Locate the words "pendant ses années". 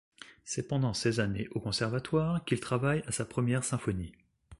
0.67-1.47